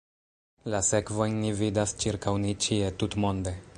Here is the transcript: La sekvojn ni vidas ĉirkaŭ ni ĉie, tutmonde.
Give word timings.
La 0.73 0.79
sekvojn 0.87 1.37
ni 1.43 1.51
vidas 1.59 1.93
ĉirkaŭ 2.05 2.33
ni 2.47 2.57
ĉie, 2.67 2.89
tutmonde. 3.05 3.55